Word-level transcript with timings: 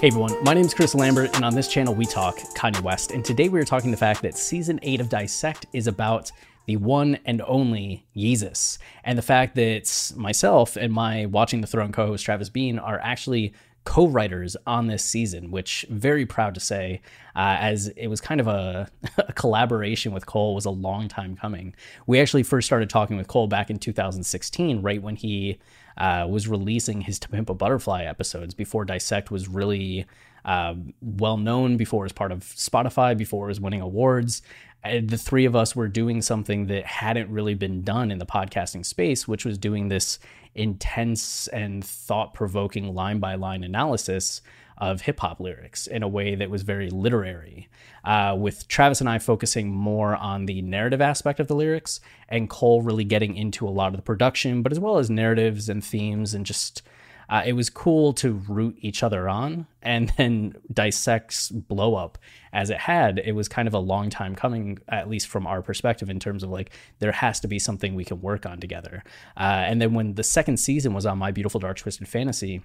Hey 0.00 0.06
everyone, 0.06 0.42
my 0.42 0.54
name 0.54 0.64
is 0.64 0.72
Chris 0.72 0.94
Lambert, 0.94 1.36
and 1.36 1.44
on 1.44 1.54
this 1.54 1.68
channel 1.68 1.94
we 1.94 2.06
talk 2.06 2.38
Kanye 2.56 2.80
West. 2.80 3.10
And 3.10 3.22
today 3.22 3.50
we 3.50 3.60
are 3.60 3.66
talking 3.66 3.90
the 3.90 3.98
fact 3.98 4.22
that 4.22 4.34
season 4.34 4.80
8 4.82 4.98
of 5.02 5.10
Dissect 5.10 5.66
is 5.74 5.88
about 5.88 6.32
the 6.70 6.76
one 6.76 7.18
and 7.24 7.42
only 7.48 8.06
Yeezus. 8.16 8.78
And 9.02 9.18
the 9.18 9.22
fact 9.22 9.56
that 9.56 10.12
myself 10.16 10.76
and 10.76 10.92
my 10.92 11.26
Watching 11.26 11.62
the 11.62 11.66
Throne 11.66 11.90
co 11.90 12.06
host 12.06 12.24
Travis 12.24 12.48
Bean 12.48 12.78
are 12.78 13.00
actually 13.02 13.52
co 13.82 14.06
writers 14.06 14.56
on 14.68 14.86
this 14.86 15.04
season, 15.04 15.50
which 15.50 15.84
very 15.90 16.24
proud 16.24 16.54
to 16.54 16.60
say, 16.60 17.00
uh, 17.34 17.56
as 17.58 17.88
it 17.88 18.06
was 18.06 18.20
kind 18.20 18.40
of 18.40 18.46
a, 18.46 18.88
a, 19.18 19.32
collaboration 19.32 20.12
with 20.12 20.26
Cole 20.26 20.54
was 20.54 20.64
a 20.64 20.70
long 20.70 21.08
time 21.08 21.34
coming. 21.34 21.74
We 22.06 22.20
actually 22.20 22.44
first 22.44 22.66
started 22.66 22.88
talking 22.88 23.16
with 23.16 23.26
Cole 23.26 23.48
back 23.48 23.68
in 23.68 23.78
2016, 23.80 24.80
right 24.80 25.02
when 25.02 25.16
he 25.16 25.58
uh, 25.96 26.26
was 26.30 26.46
releasing 26.46 27.00
his 27.00 27.18
To 27.18 27.28
Pimp 27.28 27.50
a 27.50 27.54
Butterfly 27.54 28.04
episodes 28.04 28.54
before 28.54 28.84
Dissect 28.84 29.32
was 29.32 29.48
really 29.48 30.06
uh, 30.44 30.74
well 31.00 31.36
known, 31.36 31.76
before 31.76 32.04
as 32.04 32.12
part 32.12 32.32
of 32.32 32.40
Spotify, 32.40 33.16
before 33.16 33.46
was 33.46 33.60
winning 33.60 33.80
awards. 33.80 34.42
And 34.82 35.10
the 35.10 35.18
three 35.18 35.44
of 35.44 35.54
us 35.54 35.76
were 35.76 35.88
doing 35.88 36.22
something 36.22 36.66
that 36.68 36.86
hadn't 36.86 37.30
really 37.30 37.54
been 37.54 37.82
done 37.82 38.10
in 38.10 38.18
the 38.18 38.26
podcasting 38.26 38.84
space, 38.86 39.28
which 39.28 39.44
was 39.44 39.58
doing 39.58 39.88
this 39.88 40.18
intense 40.54 41.48
and 41.48 41.84
thought 41.84 42.32
provoking 42.32 42.94
line 42.94 43.18
by 43.18 43.34
line 43.34 43.62
analysis 43.62 44.40
of 44.78 45.02
hip 45.02 45.20
hop 45.20 45.38
lyrics 45.38 45.86
in 45.86 46.02
a 46.02 46.08
way 46.08 46.34
that 46.34 46.48
was 46.48 46.62
very 46.62 46.88
literary, 46.88 47.68
uh, 48.04 48.34
with 48.38 48.66
Travis 48.66 49.00
and 49.00 49.10
I 49.10 49.18
focusing 49.18 49.70
more 49.70 50.16
on 50.16 50.46
the 50.46 50.62
narrative 50.62 51.02
aspect 51.02 51.38
of 51.38 51.48
the 51.48 51.54
lyrics, 51.54 52.00
and 52.30 52.48
Cole 52.48 52.80
really 52.80 53.04
getting 53.04 53.36
into 53.36 53.68
a 53.68 53.70
lot 53.70 53.88
of 53.88 53.96
the 53.96 54.02
production, 54.02 54.62
but 54.62 54.72
as 54.72 54.80
well 54.80 54.96
as 54.96 55.10
narratives 55.10 55.68
and 55.68 55.84
themes 55.84 56.32
and 56.32 56.46
just. 56.46 56.82
Uh, 57.30 57.42
it 57.46 57.52
was 57.52 57.70
cool 57.70 58.12
to 58.12 58.32
root 58.48 58.76
each 58.80 59.02
other 59.02 59.28
on 59.28 59.66
and 59.82 60.12
then 60.16 60.54
dissects 60.72 61.48
blow 61.48 61.94
up 61.94 62.18
as 62.52 62.68
it 62.68 62.78
had 62.78 63.18
it 63.20 63.32
was 63.32 63.48
kind 63.48 63.68
of 63.68 63.74
a 63.74 63.78
long 63.78 64.10
time 64.10 64.34
coming 64.34 64.78
at 64.88 65.08
least 65.08 65.28
from 65.28 65.46
our 65.46 65.62
perspective 65.62 66.10
in 66.10 66.18
terms 66.18 66.42
of 66.42 66.50
like 66.50 66.70
there 66.98 67.12
has 67.12 67.38
to 67.38 67.46
be 67.46 67.58
something 67.58 67.94
we 67.94 68.04
can 68.04 68.20
work 68.20 68.44
on 68.44 68.58
together 68.58 69.04
uh, 69.36 69.64
and 69.66 69.80
then 69.80 69.94
when 69.94 70.14
the 70.14 70.24
second 70.24 70.56
season 70.56 70.92
was 70.92 71.06
on 71.06 71.16
my 71.16 71.30
beautiful 71.30 71.60
dark 71.60 71.78
twisted 71.78 72.08
fantasy 72.08 72.60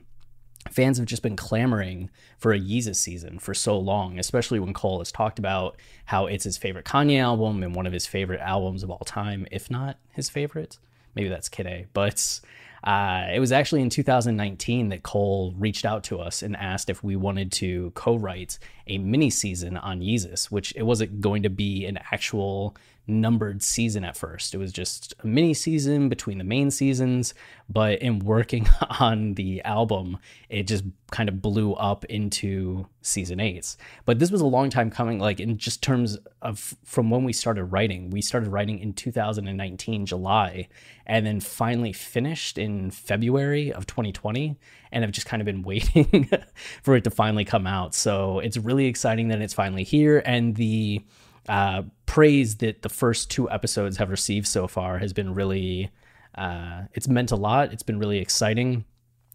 fans 0.72 0.98
have 0.98 1.06
just 1.06 1.22
been 1.22 1.36
clamoring 1.36 2.10
for 2.38 2.54
a 2.54 2.60
Yeezus 2.60 2.96
season 2.96 3.40
for 3.40 3.54
so 3.54 3.78
long, 3.78 4.18
especially 4.18 4.60
when 4.60 4.74
Cole 4.74 5.00
has 5.00 5.12
talked 5.12 5.40
about 5.40 5.78
how 6.06 6.26
it's 6.26 6.44
his 6.44 6.58
favorite 6.58 6.86
Kanye 6.86 7.22
album 7.22 7.64
and 7.64 7.76
one 7.76 7.86
of 7.86 7.94
his 7.94 8.08
favorite 8.08 8.42
albums 8.42 8.84
of 8.84 8.90
all 8.90 9.06
time, 9.06 9.46
if 9.52 9.70
not 9.70 9.98
his 10.12 10.30
favorite. 10.30 10.80
Maybe 11.14 11.30
that's 11.30 11.50
Kid 11.50 11.68
A, 11.68 11.86
but 11.94 12.42
uh, 12.86 13.28
it 13.34 13.40
was 13.40 13.52
actually 13.52 13.82
in 13.82 13.90
2019 13.90 14.90
that 14.90 15.02
Cole 15.02 15.56
reached 15.58 15.86
out 15.86 16.04
to 16.06 16.20
us 16.20 16.44
and 16.44 16.56
asked 16.56 16.90
if 16.90 17.04
we 17.04 17.16
wanted 17.16 17.52
to 17.54 17.92
co-write 17.96 18.60
a 18.86 19.00
mini 19.00 19.32
season 19.32 19.76
on 19.76 20.02
Yeezus, 20.02 20.52
which 20.52 20.72
it 20.76 20.84
wasn't 20.84 21.20
going 21.20 21.42
to 21.44 21.50
be 21.50 21.86
an 21.86 21.98
actual 22.12 22.76
numbered 23.08 23.62
season 23.62 24.04
at 24.04 24.18
first. 24.18 24.54
It 24.54 24.58
was 24.58 24.72
just 24.72 25.14
a 25.24 25.28
mini 25.28 25.54
season 25.54 26.10
between 26.10 26.38
the 26.38 26.44
main 26.44 26.72
seasons, 26.72 27.34
but 27.70 28.02
in 28.02 28.20
working 28.20 28.68
on 29.00 29.36
the 29.36 29.62
album, 29.64 30.18
it 30.50 30.64
just 30.64 30.84
kind 31.12 31.30
of 31.30 31.42
blew 31.42 31.74
up 31.74 32.04
into 32.06 32.88
season 33.02 33.40
eight. 33.40 33.76
But 34.06 34.20
this 34.20 34.32
was 34.32 34.42
a 34.42 34.46
long 34.46 34.70
time 34.70 34.90
coming, 34.90 35.20
like 35.20 35.40
in 35.40 35.58
just 35.58 35.84
terms 35.84 36.18
of 36.42 36.76
from 36.84 37.10
when 37.10 37.24
we 37.24 37.34
started 37.34 37.66
writing. 37.66 38.10
We 38.10 38.22
started 38.22 38.50
writing 38.50 38.80
in 38.80 38.94
2019, 38.94 40.06
July, 40.06 40.68
and 41.06 41.26
then 41.26 41.40
finally 41.40 41.94
finished 41.94 42.58
in 42.58 42.92
February 42.92 43.72
of 43.72 43.86
2020, 43.86 44.58
and 44.92 45.04
have 45.04 45.12
just 45.12 45.28
kind 45.28 45.42
of 45.42 45.46
been 45.46 45.62
waiting 45.64 46.30
for 46.82 46.96
it 46.96 47.04
to 47.04 47.12
finally 47.12 47.46
come 47.46 47.68
out. 47.68 47.94
So 47.94 48.40
it's 48.40 48.58
really 48.58 48.88
exciting 48.88 49.28
that 49.28 49.42
it's 49.42 49.54
finally 49.54 49.84
here, 49.84 50.24
and 50.26 50.56
the 50.56 51.04
uh, 51.50 51.84
praise 52.06 52.58
that 52.58 52.82
the 52.82 52.90
first 52.90 53.30
two 53.30 53.50
episodes 53.50 53.98
have 53.98 54.10
received 54.10 54.48
so 54.48 54.68
far 54.68 55.00
has 55.00 55.14
been 55.14 55.34
really 55.34 55.92
uh, 56.36 56.84
it's 56.94 57.08
meant 57.08 57.32
a 57.32 57.36
lot. 57.36 57.72
It's 57.72 57.84
been 57.84 58.00
really 58.00 58.20
exciting 58.20 58.84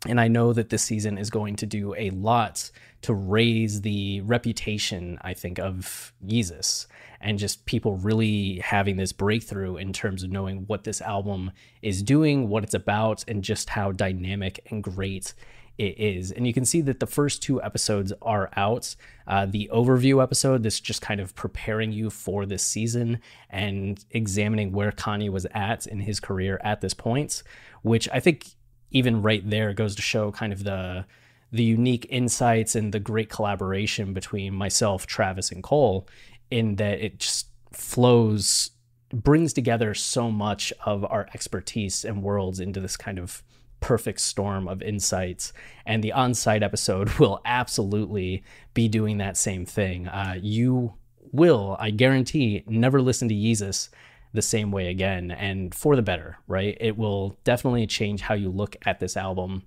and 0.06 0.20
i 0.20 0.28
know 0.28 0.52
that 0.52 0.70
this 0.70 0.82
season 0.82 1.18
is 1.18 1.30
going 1.30 1.56
to 1.56 1.66
do 1.66 1.94
a 1.96 2.10
lot 2.10 2.70
to 3.02 3.12
raise 3.14 3.82
the 3.82 4.20
reputation 4.22 5.18
i 5.22 5.34
think 5.34 5.58
of 5.58 6.12
yeezus 6.26 6.86
and 7.20 7.38
just 7.38 7.66
people 7.66 7.96
really 7.96 8.58
having 8.60 8.96
this 8.96 9.12
breakthrough 9.12 9.76
in 9.76 9.92
terms 9.92 10.22
of 10.22 10.30
knowing 10.30 10.64
what 10.66 10.84
this 10.84 11.00
album 11.02 11.50
is 11.82 12.02
doing 12.02 12.48
what 12.48 12.64
it's 12.64 12.74
about 12.74 13.24
and 13.28 13.44
just 13.44 13.70
how 13.70 13.92
dynamic 13.92 14.60
and 14.70 14.82
great 14.82 15.34
it 15.80 15.98
is. 15.98 16.30
And 16.30 16.46
you 16.46 16.52
can 16.52 16.66
see 16.66 16.82
that 16.82 17.00
the 17.00 17.06
first 17.06 17.42
two 17.42 17.62
episodes 17.62 18.12
are 18.20 18.50
out. 18.54 18.94
Uh, 19.26 19.46
the 19.46 19.70
overview 19.72 20.22
episode, 20.22 20.62
that's 20.62 20.78
just 20.78 21.00
kind 21.00 21.20
of 21.20 21.34
preparing 21.34 21.90
you 21.90 22.10
for 22.10 22.44
this 22.44 22.62
season 22.62 23.18
and 23.48 24.04
examining 24.10 24.72
where 24.72 24.92
Kanye 24.92 25.30
was 25.30 25.46
at 25.52 25.86
in 25.86 26.00
his 26.00 26.20
career 26.20 26.60
at 26.62 26.82
this 26.82 26.92
point, 26.92 27.42
which 27.80 28.10
I 28.12 28.20
think 28.20 28.48
even 28.90 29.22
right 29.22 29.48
there 29.48 29.72
goes 29.72 29.94
to 29.96 30.02
show 30.02 30.30
kind 30.32 30.52
of 30.52 30.64
the 30.64 31.04
the 31.52 31.64
unique 31.64 32.06
insights 32.10 32.76
and 32.76 32.92
the 32.92 33.00
great 33.00 33.28
collaboration 33.28 34.12
between 34.12 34.54
myself, 34.54 35.04
Travis, 35.04 35.50
and 35.50 35.64
Cole, 35.64 36.06
in 36.48 36.76
that 36.76 37.00
it 37.00 37.18
just 37.18 37.48
flows 37.72 38.70
brings 39.12 39.52
together 39.52 39.92
so 39.92 40.30
much 40.30 40.72
of 40.84 41.04
our 41.04 41.26
expertise 41.34 42.04
and 42.04 42.22
worlds 42.22 42.60
into 42.60 42.80
this 42.80 42.96
kind 42.96 43.18
of 43.18 43.42
perfect 43.80 44.20
storm 44.20 44.68
of 44.68 44.82
insights. 44.82 45.52
And 45.86 46.04
the 46.04 46.12
On 46.12 46.34
Sight 46.34 46.62
episode 46.62 47.10
will 47.18 47.40
absolutely 47.44 48.44
be 48.74 48.88
doing 48.88 49.18
that 49.18 49.36
same 49.36 49.66
thing. 49.66 50.06
Uh, 50.06 50.36
you 50.40 50.94
will, 51.32 51.76
I 51.80 51.90
guarantee, 51.90 52.62
never 52.66 53.02
listen 53.02 53.28
to 53.28 53.34
Yeezus 53.34 53.88
the 54.32 54.42
same 54.42 54.70
way 54.70 54.88
again, 54.88 55.30
and 55.30 55.74
for 55.74 55.96
the 55.96 56.02
better, 56.02 56.38
right? 56.46 56.76
It 56.80 56.96
will 56.96 57.36
definitely 57.44 57.86
change 57.86 58.20
how 58.20 58.34
you 58.34 58.50
look 58.50 58.76
at 58.86 59.00
this 59.00 59.16
album 59.16 59.64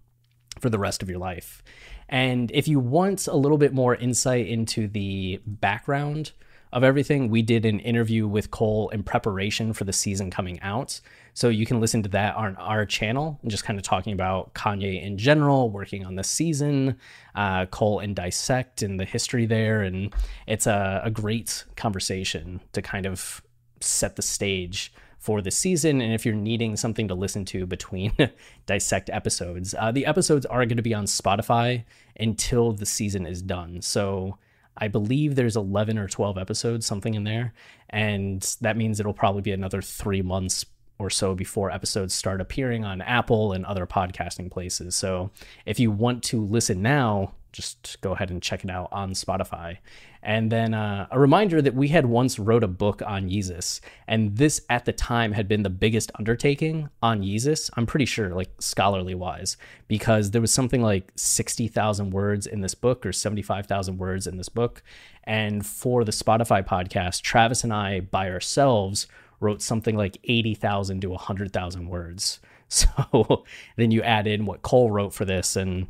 for 0.59 0.69
the 0.69 0.79
rest 0.79 1.01
of 1.01 1.09
your 1.09 1.19
life. 1.19 1.63
And 2.07 2.51
if 2.51 2.67
you 2.67 2.79
want 2.79 3.27
a 3.27 3.35
little 3.35 3.57
bit 3.57 3.73
more 3.73 3.95
insight 3.95 4.47
into 4.47 4.87
the 4.87 5.41
background 5.45 6.31
of 6.73 6.83
everything. 6.83 7.29
We 7.29 7.43
did 7.43 7.65
an 7.65 7.79
interview 7.79 8.27
with 8.27 8.49
Cole 8.49 8.89
in 8.89 9.03
preparation 9.03 9.73
for 9.73 9.83
the 9.83 9.93
season 9.93 10.31
coming 10.31 10.59
out. 10.61 10.99
So 11.35 11.49
you 11.49 11.67
can 11.67 11.79
listen 11.79 12.01
to 12.03 12.09
that 12.09 12.35
on 12.35 12.55
our 12.55 12.85
channel 12.85 13.39
and 13.41 13.51
just 13.51 13.63
kind 13.63 13.77
of 13.77 13.83
talking 13.83 14.11
about 14.11 14.55
Kanye 14.55 15.01
in 15.01 15.17
general, 15.17 15.69
working 15.69 16.03
on 16.03 16.15
the 16.15 16.23
season, 16.23 16.97
uh, 17.35 17.67
Cole 17.67 17.99
and 17.99 18.15
Dissect 18.15 18.81
and 18.81 18.99
the 18.99 19.05
history 19.05 19.45
there. 19.45 19.83
And 19.83 20.13
it's 20.47 20.65
a, 20.65 21.01
a 21.03 21.11
great 21.11 21.63
conversation 21.75 22.59
to 22.73 22.81
kind 22.81 23.05
of 23.05 23.43
set 23.83 24.15
the 24.15 24.21
stage 24.21 24.93
for 25.17 25.41
the 25.41 25.51
season. 25.51 26.01
And 26.01 26.13
if 26.13 26.25
you're 26.25 26.35
needing 26.35 26.75
something 26.75 27.07
to 27.07 27.15
listen 27.15 27.45
to 27.45 27.65
between 27.65 28.11
Dissect 28.65 29.09
episodes, 29.09 29.73
uh, 29.77 29.91
the 29.91 30.05
episodes 30.05 30.45
are 30.45 30.65
going 30.65 30.77
to 30.77 30.83
be 30.83 30.93
on 30.93 31.05
Spotify 31.05 31.85
until 32.19 32.73
the 32.73 32.85
season 32.85 33.25
is 33.25 33.41
done. 33.41 33.81
So 33.81 34.37
I 34.77 34.87
believe 34.87 35.35
there's 35.35 35.55
11 35.55 35.97
or 35.97 36.07
12 36.07 36.37
episodes, 36.37 36.85
something 36.85 37.13
in 37.13 37.23
there. 37.23 37.53
And 37.89 38.41
that 38.61 38.75
means 38.75 38.99
it'll 38.99 39.13
probably 39.13 39.41
be 39.41 39.51
another 39.51 39.81
three 39.81 40.21
months 40.21 40.65
or 40.99 41.09
so 41.09 41.35
before 41.35 41.71
episodes 41.71 42.13
start 42.13 42.41
appearing 42.41 42.83
on 42.83 43.01
Apple 43.01 43.53
and 43.53 43.65
other 43.65 43.85
podcasting 43.87 44.51
places. 44.51 44.95
So 44.95 45.31
if 45.65 45.79
you 45.79 45.91
want 45.91 46.23
to 46.23 46.43
listen 46.43 46.81
now, 46.81 47.33
just 47.53 48.01
go 48.01 48.11
ahead 48.13 48.31
and 48.31 48.41
check 48.41 48.63
it 48.63 48.69
out 48.69 48.89
on 48.91 49.11
Spotify. 49.13 49.77
And 50.21 50.51
then 50.51 50.73
uh, 50.73 51.07
a 51.11 51.19
reminder 51.19 51.61
that 51.61 51.75
we 51.75 51.89
had 51.89 52.05
once 52.05 52.39
wrote 52.39 52.63
a 52.63 52.67
book 52.67 53.01
on 53.05 53.29
Yeezus, 53.29 53.81
and 54.07 54.37
this 54.37 54.61
at 54.69 54.85
the 54.85 54.93
time 54.93 55.33
had 55.33 55.47
been 55.47 55.63
the 55.63 55.69
biggest 55.69 56.11
undertaking 56.17 56.89
on 57.01 57.21
Yeezus. 57.21 57.69
I'm 57.75 57.85
pretty 57.85 58.05
sure, 58.05 58.33
like 58.33 58.49
scholarly 58.59 59.15
wise, 59.15 59.57
because 59.87 60.31
there 60.31 60.41
was 60.41 60.51
something 60.51 60.81
like 60.81 61.11
60,000 61.15 62.11
words 62.11 62.47
in 62.47 62.61
this 62.61 62.73
book 62.73 63.05
or 63.05 63.11
75,000 63.11 63.97
words 63.97 64.25
in 64.25 64.37
this 64.37 64.49
book. 64.49 64.81
And 65.25 65.65
for 65.65 66.03
the 66.03 66.11
Spotify 66.11 66.65
podcast, 66.65 67.21
Travis 67.21 67.63
and 67.63 67.73
I 67.73 67.99
by 67.99 68.29
ourselves 68.29 69.07
wrote 69.41 69.61
something 69.61 69.97
like 69.97 70.17
80,000 70.23 71.01
to 71.01 71.09
100,000 71.09 71.87
words. 71.87 72.39
So 72.69 73.43
then 73.75 73.91
you 73.91 74.01
add 74.01 74.25
in 74.25 74.47
what 74.47 74.63
Cole 74.63 74.89
wrote 74.89 75.13
for 75.13 75.25
this, 75.25 75.55
and 75.55 75.89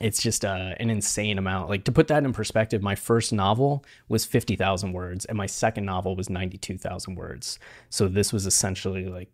it's 0.00 0.22
just 0.22 0.44
uh, 0.44 0.74
an 0.78 0.90
insane 0.90 1.38
amount. 1.38 1.68
Like 1.68 1.84
to 1.84 1.92
put 1.92 2.08
that 2.08 2.24
in 2.24 2.32
perspective, 2.32 2.82
my 2.82 2.94
first 2.94 3.32
novel 3.32 3.84
was 4.08 4.24
50,000 4.24 4.92
words, 4.92 5.24
and 5.24 5.36
my 5.36 5.46
second 5.46 5.84
novel 5.84 6.14
was 6.14 6.30
92,000 6.30 7.14
words. 7.14 7.58
So 7.90 8.08
this 8.08 8.32
was 8.32 8.46
essentially 8.46 9.06
like 9.06 9.30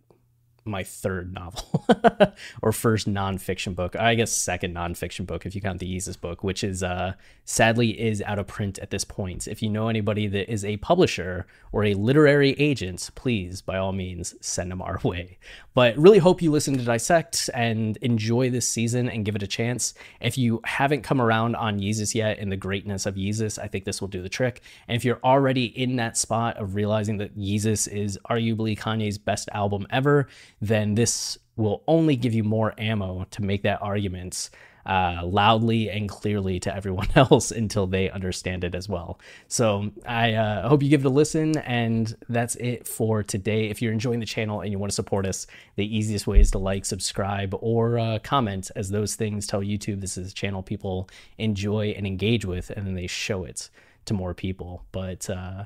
my 0.64 0.82
third 0.82 1.32
novel 1.32 1.84
or 2.62 2.72
first 2.72 3.08
nonfiction 3.08 3.74
book. 3.74 3.96
I 3.96 4.14
guess 4.14 4.32
second 4.32 4.74
nonfiction 4.74 5.26
book 5.26 5.46
if 5.46 5.54
you 5.54 5.60
count 5.60 5.80
the 5.80 5.96
Yeezus 5.96 6.20
book, 6.20 6.42
which 6.42 6.64
is 6.64 6.82
uh, 6.82 7.14
sadly 7.44 8.00
is 8.00 8.22
out 8.22 8.38
of 8.38 8.46
print 8.46 8.78
at 8.78 8.90
this 8.90 9.04
point. 9.04 9.46
If 9.46 9.62
you 9.62 9.68
know 9.68 9.88
anybody 9.88 10.26
that 10.28 10.50
is 10.50 10.64
a 10.64 10.78
publisher 10.78 11.46
or 11.72 11.84
a 11.84 11.94
literary 11.94 12.52
agent, 12.52 13.10
please 13.14 13.60
by 13.60 13.76
all 13.76 13.92
means 13.92 14.34
send 14.40 14.70
them 14.70 14.80
our 14.80 15.00
way. 15.04 15.38
But 15.74 15.96
really 15.98 16.18
hope 16.18 16.40
you 16.40 16.50
listen 16.50 16.78
to 16.78 16.84
Dissect 16.84 17.50
and 17.52 17.96
enjoy 17.98 18.50
this 18.50 18.68
season 18.68 19.08
and 19.08 19.24
give 19.24 19.36
it 19.36 19.42
a 19.42 19.48
chance. 19.48 19.94
If 20.20 20.38
you 20.38 20.60
haven't 20.64 21.02
come 21.02 21.20
around 21.20 21.56
on 21.56 21.80
Yeezus 21.80 22.14
yet 22.14 22.38
and 22.38 22.50
the 22.50 22.56
greatness 22.56 23.06
of 23.06 23.16
Yeezus, 23.16 23.58
I 23.58 23.66
think 23.66 23.84
this 23.84 24.00
will 24.00 24.08
do 24.08 24.22
the 24.22 24.28
trick. 24.28 24.62
And 24.88 24.96
if 24.96 25.04
you're 25.04 25.20
already 25.24 25.66
in 25.66 25.96
that 25.96 26.16
spot 26.16 26.56
of 26.56 26.74
realizing 26.74 27.18
that 27.18 27.36
Yeezus 27.36 27.88
is 27.88 28.18
arguably 28.30 28.78
Kanye's 28.78 29.18
best 29.18 29.48
album 29.52 29.86
ever, 29.90 30.28
then 30.68 30.94
this 30.94 31.38
will 31.56 31.82
only 31.86 32.16
give 32.16 32.34
you 32.34 32.42
more 32.42 32.74
ammo 32.78 33.24
to 33.30 33.42
make 33.42 33.62
that 33.62 33.80
argument 33.80 34.50
uh, 34.86 35.20
loudly 35.24 35.88
and 35.88 36.08
clearly 36.08 36.60
to 36.60 36.74
everyone 36.74 37.08
else 37.16 37.50
until 37.50 37.86
they 37.86 38.10
understand 38.10 38.64
it 38.64 38.74
as 38.74 38.88
well. 38.88 39.18
So 39.48 39.90
I 40.06 40.34
uh, 40.34 40.68
hope 40.68 40.82
you 40.82 40.90
give 40.90 41.04
it 41.04 41.06
a 41.06 41.10
listen, 41.10 41.56
and 41.58 42.14
that's 42.28 42.56
it 42.56 42.86
for 42.86 43.22
today. 43.22 43.70
If 43.70 43.80
you're 43.80 43.92
enjoying 43.92 44.20
the 44.20 44.26
channel 44.26 44.60
and 44.60 44.70
you 44.70 44.78
want 44.78 44.90
to 44.90 44.94
support 44.94 45.26
us, 45.26 45.46
the 45.76 45.96
easiest 45.96 46.26
way 46.26 46.40
is 46.40 46.50
to 46.52 46.58
like, 46.58 46.84
subscribe, 46.84 47.54
or 47.60 47.98
uh, 47.98 48.18
comment, 48.22 48.70
as 48.76 48.90
those 48.90 49.14
things 49.14 49.46
tell 49.46 49.60
YouTube 49.60 50.00
this 50.00 50.18
is 50.18 50.32
a 50.32 50.34
channel 50.34 50.62
people 50.62 51.08
enjoy 51.38 51.94
and 51.96 52.06
engage 52.06 52.44
with, 52.44 52.70
and 52.70 52.86
then 52.86 52.94
they 52.94 53.06
show 53.06 53.44
it 53.44 53.70
to 54.04 54.14
more 54.14 54.34
people. 54.34 54.84
But 54.92 55.30
uh, 55.30 55.64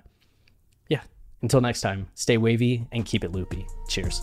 yeah, 0.89 1.03
until 1.43 1.61
next 1.61 1.81
time, 1.81 2.09
stay 2.15 2.37
wavy 2.37 2.87
and 2.93 3.05
keep 3.05 3.25
it 3.25 3.33
loopy. 3.33 3.67
Cheers. 3.89 4.23